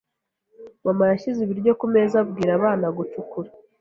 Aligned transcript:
Mama 0.85 1.03
yashyize 1.11 1.39
ibiryo 1.43 1.71
kumeza 1.79 2.15
abwira 2.23 2.51
abana 2.57 2.85
gucukura. 2.97 3.49